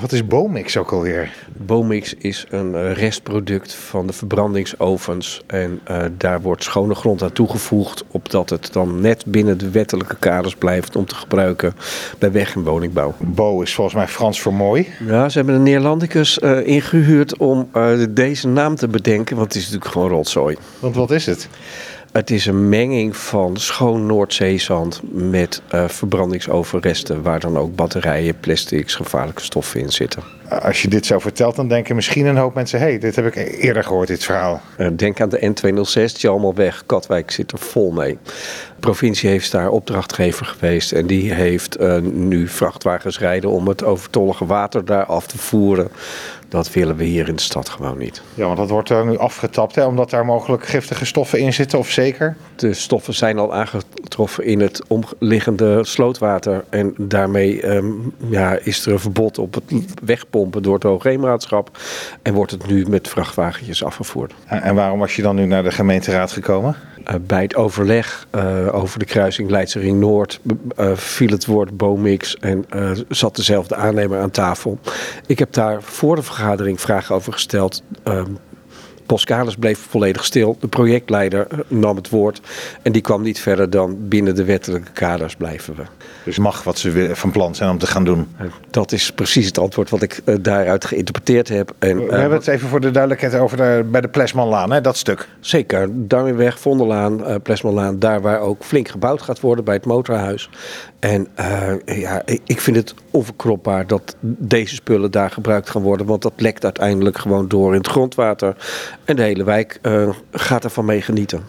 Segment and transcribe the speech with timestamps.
[0.00, 1.32] Wat is Bomix ook alweer?
[1.56, 5.42] Bomix is een eh, restproduct van de verbrandingsovens.
[5.46, 8.04] En uh, daar wordt schone grond aan toegevoegd.
[8.10, 11.74] Opdat het dan net binnen de wettelijke kaders blijft om te gebruiken
[12.18, 13.14] bij weg- en woningbouw.
[13.18, 14.88] Bo is volgens mij Frans voor mooi.
[15.06, 17.70] Ja, ze hebben een Neerlandicus uh, ingehuurd om
[18.10, 19.36] deze naam te bedenken.
[19.36, 20.56] Want het is natuurlijk gewoon rotzooi.
[20.78, 21.48] Want wat is het?
[22.16, 28.94] Het is een menging van schoon Noordzeezand met uh, verbrandingsoverresten, waar dan ook batterijen, plastics,
[28.94, 30.22] gevaarlijke stoffen in zitten.
[30.48, 33.26] Als je dit zo vertelt, dan denken misschien een hoop mensen: hé, hey, dit heb
[33.26, 34.60] ik eerder gehoord, dit verhaal.
[34.78, 36.82] Uh, denk aan de N206, weg.
[36.86, 38.18] Katwijk zit er vol mee.
[38.22, 43.84] De provincie heeft daar opdrachtgever geweest en die heeft uh, nu vrachtwagens rijden om het
[43.84, 45.88] overtollige water daar af te voeren.
[46.48, 48.22] Dat willen we hier in de stad gewoon niet.
[48.34, 51.78] Ja, want dat wordt er nu afgetapt, hè, omdat daar mogelijk giftige stoffen in zitten,
[51.78, 52.36] of zeker?
[52.56, 53.54] De stoffen zijn al
[54.42, 56.64] in het omliggende slootwater.
[56.70, 59.64] En daarmee um, ja, is er een verbod op het
[60.04, 61.78] wegpompen door het Hoogheemraadschap.
[62.22, 64.34] En wordt het nu met vrachtwagentjes afgevoerd.
[64.46, 66.76] En, en waarom was je dan nu naar de gemeenteraad gekomen?
[67.10, 70.40] Uh, bij het overleg uh, over de kruising Leidse Ring Noord
[70.80, 72.64] uh, viel het woord Bomix en
[73.08, 74.78] zat dezelfde aannemer aan tafel.
[75.26, 77.82] Ik heb daar voor de vergadering vragen over gesteld.
[79.06, 80.56] Boskalis bleef volledig stil.
[80.60, 82.40] De projectleider nam het woord.
[82.82, 85.82] En die kwam niet verder dan binnen de wettelijke kaders blijven we.
[86.24, 88.28] Dus mag wat ze van plan zijn om te gaan doen?
[88.70, 91.74] Dat is precies het antwoord wat ik uh, daaruit geïnterpreteerd heb.
[91.78, 94.80] En, we uh, hebben het even voor de duidelijkheid over de, bij de Plesmanlaan, hè,
[94.80, 95.28] dat stuk.
[95.40, 95.88] Zeker.
[95.92, 97.98] Darwinweg, Vonderlaan, uh, Plesmanlaan.
[97.98, 100.50] Daar waar ook flink gebouwd gaat worden bij het motorhuis.
[101.06, 101.28] En
[101.84, 106.06] ja, ik vind het onverkropbaar dat deze spullen daar gebruikt gaan worden.
[106.06, 108.56] Want dat lekt uiteindelijk gewoon door in het grondwater.
[109.04, 111.44] En de hele wijk uh, gaat ervan mee genieten.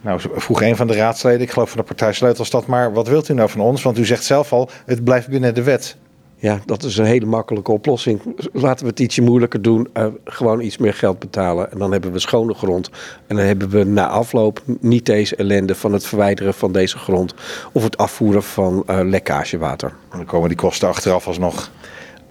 [0.00, 3.28] Nou, vroeg een van de raadsleden, ik geloof van de partij Sleutelstad, maar wat wilt
[3.28, 3.82] u nou van ons?
[3.82, 5.96] Want u zegt zelf al, het blijft binnen de wet.
[6.42, 8.20] Ja, dat is een hele makkelijke oplossing.
[8.52, 9.88] Laten we het ietsje moeilijker doen.
[9.96, 11.72] Uh, gewoon iets meer geld betalen.
[11.72, 12.90] En dan hebben we schone grond.
[13.26, 17.34] En dan hebben we na afloop niet deze ellende van het verwijderen van deze grond.
[17.72, 19.88] Of het afvoeren van uh, lekkagewater.
[19.88, 21.70] En dan komen die kosten achteraf alsnog.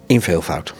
[0.06, 0.74] In veelvoud.